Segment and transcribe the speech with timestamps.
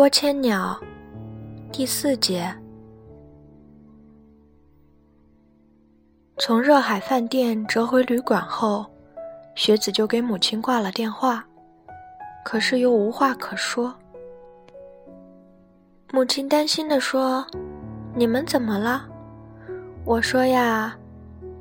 [0.00, 0.80] 播千鸟
[1.70, 2.50] 第四节。
[6.38, 8.86] 从热海饭店折回旅馆后，
[9.54, 11.44] 学子就给母亲挂了电话，
[12.42, 13.94] 可是又无话可说。
[16.14, 17.46] 母亲担心的说
[18.16, 19.06] ：“你们怎么了？”
[20.06, 20.96] 我说：“呀，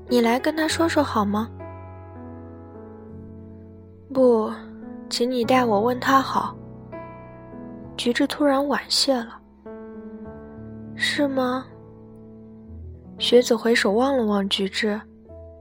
[0.08, 1.50] 你来跟他说说好吗？”
[4.14, 4.50] 不，
[5.10, 6.56] 请你代我问他好。
[8.00, 9.38] 菊治突然婉谢了。
[10.96, 11.66] 是吗？
[13.18, 15.00] 学子回首望了望菊治，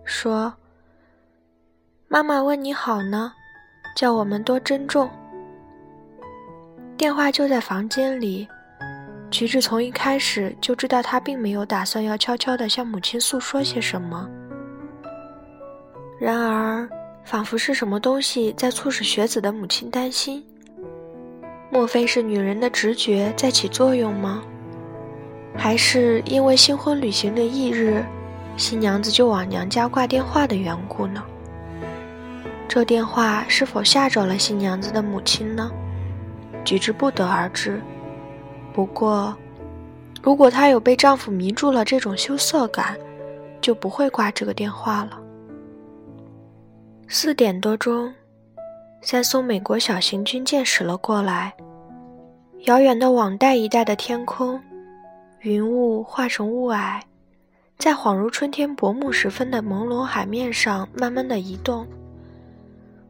[0.05, 0.55] 说
[2.07, 3.33] ：“妈妈问你好呢，
[3.97, 5.11] 叫我们多珍重。”
[6.97, 8.47] 电话就在房间里，
[9.33, 14.31] 菊治从一开始就知道他并没有打算要悄悄地向母亲诉说些什么。
[16.21, 16.89] 然而，
[17.25, 20.48] 仿佛是什么东西在促使学子的母亲担心。
[21.71, 24.43] 莫非是女人的直觉在起作用吗？
[25.57, 28.05] 还是因为新婚旅行的翌日，
[28.57, 31.23] 新娘子就往娘家挂电话的缘故呢？
[32.69, 35.71] 这电话是否吓着了新娘子的母亲呢？
[36.65, 37.81] 举之不得而知。
[38.73, 39.37] 不过，
[40.23, 42.97] 如果她有被丈夫迷住了这种羞涩感，
[43.61, 45.19] 就不会挂这个电话了。
[47.09, 48.13] 四点多钟。
[49.01, 51.55] 三艘美国小型军舰驶了过来，
[52.67, 54.61] 遥远的网带一带的天空，
[55.41, 57.01] 云雾化成雾霭，
[57.79, 61.87] 在恍如春天薄暮时分的朦胧海面上慢慢的移动。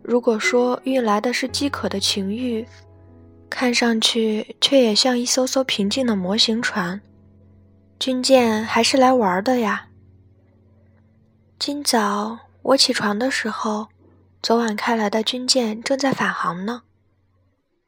[0.03, 2.65] 如果说运来的是饥渴的情欲，
[3.51, 7.01] 看上去却也像一艘艘平静的模型船。
[7.99, 9.89] 军舰还是来玩的呀。
[11.59, 13.89] 今早我起床的时候。
[14.41, 16.83] 昨晚开来的军舰正在返航呢，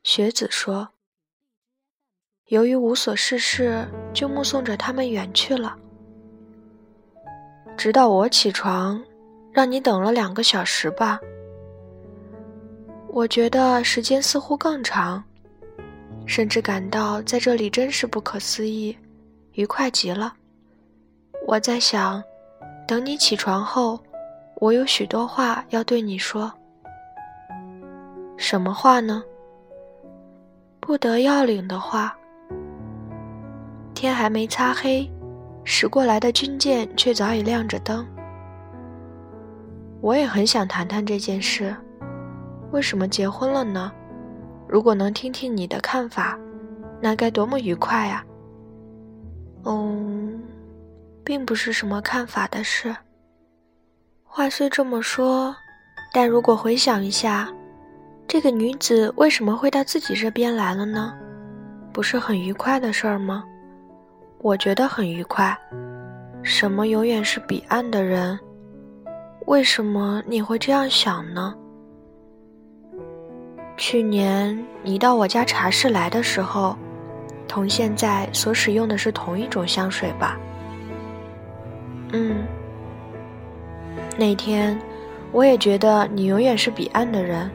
[0.03, 0.89] 学子说。
[2.49, 5.77] 由于无所事事，就目送着他们远去了。
[7.77, 9.01] 直到我起床，
[9.53, 11.21] 让你等了两个小时吧。
[13.07, 15.23] 我觉得时间似乎更长，
[16.27, 18.99] 甚至感到在这里真是不可思议，
[19.53, 20.35] 愉快极了。
[21.47, 22.23] 我在想，
[22.89, 23.99] 等你起床后。
[24.61, 26.53] 我有许多话要对你说。
[28.37, 29.23] 什么话呢？
[30.79, 32.15] 不得要领的话。
[33.95, 35.11] 天还没擦黑，
[35.65, 38.07] 驶过来的军舰却早已亮着灯。
[40.03, 41.75] 我也很想谈谈这件事。
[42.71, 43.91] 为什么结婚了呢？
[44.69, 46.39] 如果能听听你的看法，
[47.01, 48.23] 那该多么愉快啊！
[49.65, 50.43] 嗯，
[51.25, 52.95] 并不是什么看法的事。
[54.33, 55.55] 话虽这么说，
[56.13, 57.49] 但如果回想一下，
[58.29, 61.13] 这个女子为什么会到自己这边来了呢？
[61.93, 63.43] 不是很愉快的事儿吗？
[64.39, 65.55] 我觉得很愉快。
[66.45, 68.39] 什么永远是彼岸的人？
[69.47, 71.53] 为什么你会这样想呢？
[73.77, 76.79] 去年你到我家茶室来的时候，
[77.49, 80.39] 同现在所使用的是同一种香水吧？
[82.13, 82.47] 嗯。
[84.21, 84.79] 那天，
[85.33, 87.51] 我也觉得你永远是彼岸的人。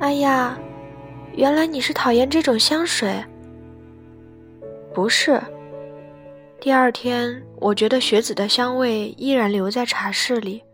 [0.00, 0.58] 哎呀，
[1.36, 3.24] 原来你是讨厌这种香水。
[4.92, 5.40] 不是。
[6.60, 10.64] 第二天，我觉得雪子的香味依然留在茶室里，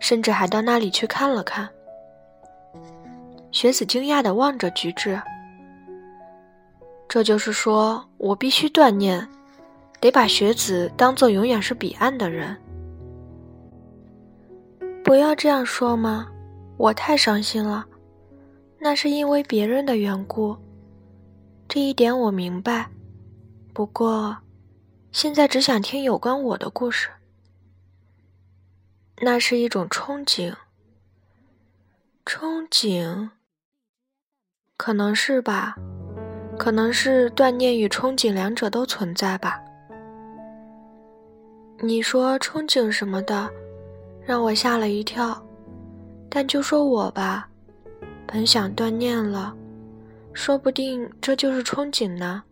[0.00, 1.68] 甚至还到那里去看了看。
[3.52, 5.20] 雪子惊讶地望着菊治。
[7.06, 9.28] 这就是说我必须断念，
[10.00, 12.56] 得把雪子当做永远是彼岸的人。
[15.10, 16.28] 不要这样说嘛，
[16.76, 17.84] 我太伤心了。
[18.78, 20.56] 那是因为别人的缘故，
[21.66, 22.88] 这一点我明白。
[23.74, 24.36] 不过，
[25.10, 27.10] 现在只想听有关我的故事。
[29.20, 30.54] 那是一种憧憬。
[32.24, 33.30] 憧憬，
[34.76, 35.74] 可能是吧，
[36.56, 39.60] 可能是断念与憧憬两者都存在吧。
[41.80, 43.50] 你说憧憬什么的？
[44.24, 45.40] 让我吓了一跳，
[46.28, 47.48] 但就说我吧，
[48.26, 49.54] 本想断念了，
[50.32, 52.42] 说不定这就是憧憬呢。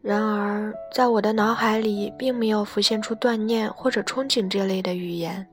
[0.00, 5.46] 然而，在我的脑海里并没有浮现出断念或者憧憬这类的语言。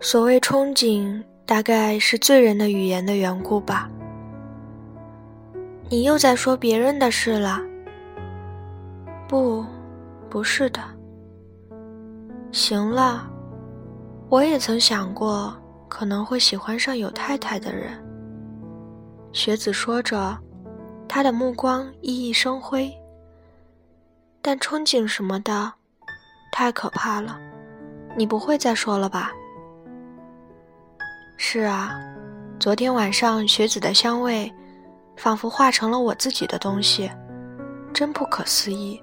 [0.00, 3.90] 所谓憧憬，大概是醉人的语言的缘故吧。
[5.90, 7.60] 你又在说别人的事了？
[9.28, 9.62] 不，
[10.30, 10.80] 不是的。
[12.56, 13.28] 行了，
[14.30, 15.54] 我也曾想过
[15.90, 18.02] 可能会喜欢上有太太的人。
[19.30, 20.34] 学子说着，
[21.06, 22.90] 他的目光熠熠生辉。
[24.40, 25.70] 但憧憬什么的，
[26.50, 27.38] 太可怕了。
[28.16, 29.32] 你不会再说了吧？
[31.36, 31.94] 是啊，
[32.58, 34.50] 昨天晚上学子的香味，
[35.14, 37.10] 仿佛化成了我自己的东西，
[37.92, 38.98] 真不可思议。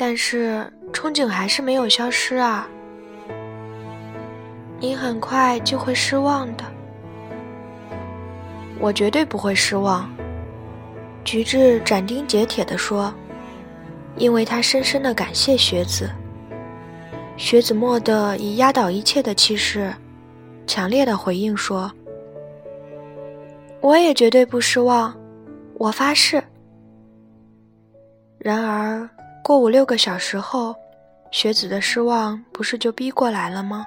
[0.00, 2.66] 但是憧憬还是没有消失啊。
[4.78, 6.64] 你很快就会失望的，
[8.78, 10.10] 我绝对不会失望。
[11.22, 13.12] 菊治斩钉截铁地说，
[14.16, 16.10] 因为他深深的感谢学子。
[17.36, 19.92] 学子蓦地以压倒一切的气势，
[20.66, 21.92] 强烈的回应说
[23.82, 25.14] ：“我也绝对不失望，
[25.74, 26.42] 我发誓。”
[28.40, 29.06] 然而，
[29.42, 30.76] 过五六个小时后，
[31.32, 33.86] 学子的失望不是就逼过来了吗？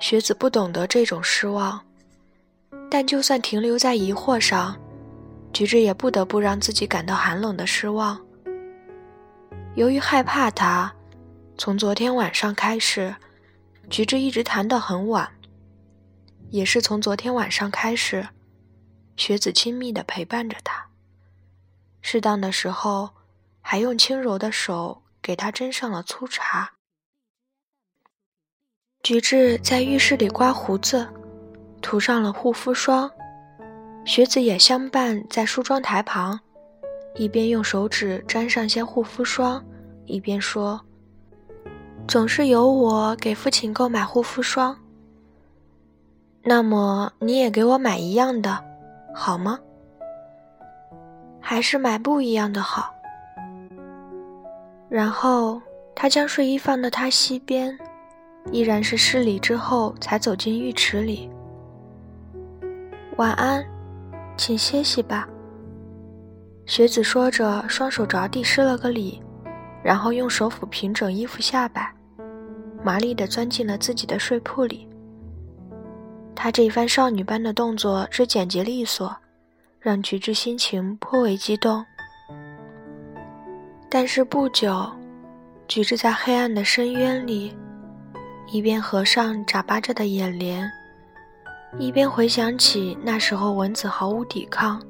[0.00, 1.80] 学子不懂得这种失望，
[2.90, 4.76] 但就算停留在疑惑上，
[5.52, 8.20] 菊治也不得不让自己感到寒冷的失望。
[9.76, 10.92] 由于害怕他，
[11.56, 13.14] 从昨天晚上开始，
[13.88, 15.30] 菊治一直谈得很晚。
[16.50, 18.28] 也是从昨天晚上开始，
[19.16, 20.86] 学子亲密地陪伴着他，
[22.02, 23.10] 适当的时候
[23.66, 26.74] 还用轻柔的手给他斟上了粗茶。
[29.02, 31.08] 菊治在浴室里刮胡子，
[31.80, 33.10] 涂上了护肤霜。
[34.04, 36.38] 学子也相伴在梳妆台旁，
[37.14, 39.64] 一边用手指沾上些护肤霜，
[40.04, 40.78] 一边说
[42.06, 44.78] ：“总是由我给父亲购买护肤霜。
[46.42, 48.62] 那么你也给我买一样的，
[49.14, 49.58] 好吗？
[51.40, 52.92] 还是买不一样的好？”
[54.94, 55.60] 然后
[55.92, 57.76] 他将睡衣放到他膝边。
[58.52, 61.28] 依然是施礼之后才走进浴池里。
[63.16, 63.66] 晚安，
[64.36, 65.28] 请歇息吧。
[66.64, 69.20] 学子说着，双手着地施了个礼，
[69.82, 71.92] 然后用手抚平整衣服下摆，
[72.84, 74.86] 麻利地钻进了自己的睡铺里。
[76.36, 79.16] 他这一番少女般的动作之简洁利索，
[79.80, 81.84] 让菊治心情颇为激动。
[83.96, 84.90] 但是不久，
[85.68, 87.54] 菊治在黑暗的深渊里。
[88.48, 90.68] 一边合上眨巴着的眼帘，
[91.78, 94.82] 一边回想起那时候蚊子毫无抵抗，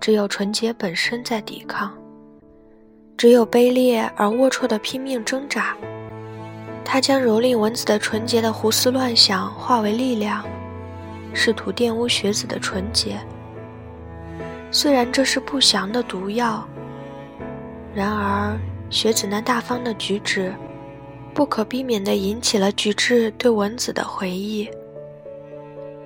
[0.00, 1.92] 只有纯洁本身在抵抗，
[3.14, 5.76] 只有卑劣而龌龊的拼命挣扎。
[6.82, 10.42] 他将蹂躏蚊子的纯洁的胡思乱想化为力量，
[11.34, 13.20] 试图玷污学子的纯洁。
[14.70, 16.66] 虽然这是不祥的毒药，
[17.94, 18.58] 然而
[18.90, 20.54] 学子那大方的举止。
[21.32, 24.68] 不可避免地引起了菊治对文子的回忆，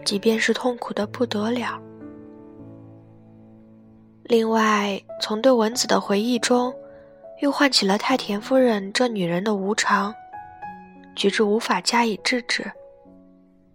[0.05, 1.81] 即便是痛苦的不得了。
[4.25, 6.73] 另外，从对文子的回忆中，
[7.41, 10.15] 又唤起了太田夫人这女人的无常，
[11.17, 12.71] 菊治无法加以制止。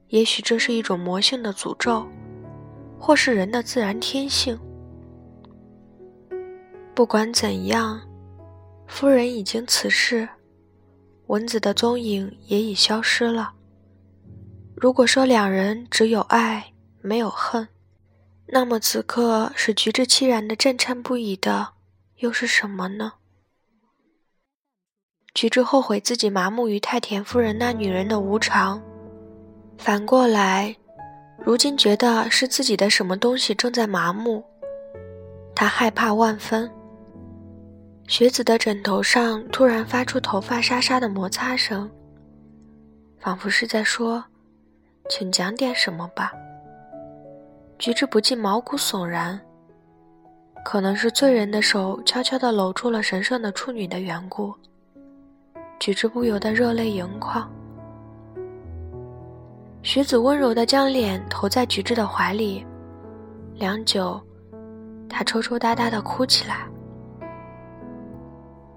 [0.10, 2.06] 也许这是一种魔性的诅咒，
[3.00, 4.58] 或是人的自然天性。
[7.00, 8.02] 不管怎样，
[8.86, 10.28] 夫人已经辞世。
[11.28, 13.54] 蚊子的踪影也已消失了。
[14.76, 17.70] 如果说两人只有爱没有恨，
[18.48, 21.70] 那么此刻使菊治凄然的震颤不已的
[22.18, 23.14] 又是什么呢？
[25.34, 28.84] 菊治后悔自己麻木于太田夫人那女人的无常，
[29.78, 30.76] 反过来，
[31.38, 34.44] 如今觉得是自己的什么东西正在麻木，
[35.56, 36.70] 他害怕万分。
[38.10, 41.88] 学子的枕头上突然发出头发沙沙的摩擦声，
[43.20, 44.26] 仿佛是在说
[45.12, 46.34] ：“请讲点什么吧。”
[47.78, 49.40] 菊治不禁毛骨悚然，
[50.66, 54.56] 可能是醉人的手悄悄地搂住了神圣的处女的缘故，
[55.80, 57.48] 菊治不由得热泪盈眶。
[59.84, 62.66] 学子温柔地将脸投在菊治的怀里，
[63.54, 64.20] 良久，
[65.08, 66.68] 他抽抽搭搭地哭起来。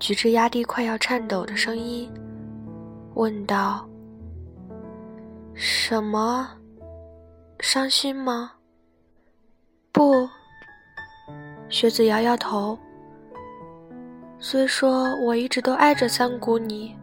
[0.03, 2.13] 菊治压低快要颤抖的声音，
[3.15, 3.89] 问道
[5.55, 6.49] ：“什么？
[7.61, 8.51] 伤心吗
[9.93, 10.29] ？”“不。”
[11.71, 12.77] 学子摇摇头。
[14.41, 16.97] 虽说我一直都爱着三谷你，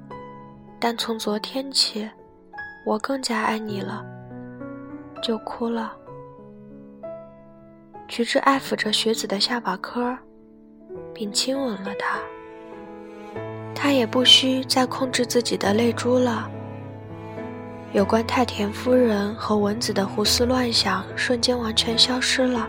[0.77, 2.05] 但从昨天起，
[2.85, 4.05] 我更加爱你了。
[5.23, 5.95] 就哭了。
[8.09, 10.17] 菊治爱抚着学子的下巴颏，
[11.13, 12.19] 并亲吻了她。
[13.81, 16.51] 他也不需再控制自己的泪珠了。
[17.93, 22.67] 有关太田夫人和文子的胡思乱想瞬间完全消失了。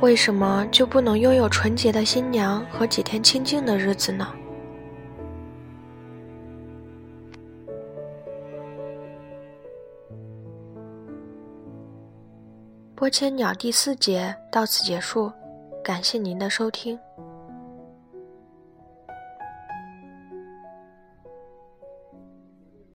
[0.00, 4.26] 为什么就不能拥有纯洁的新娘和几天清静的日子呢？
[12.94, 15.30] 波千鸟第四节到此结束，
[15.84, 16.98] 感谢您的收听。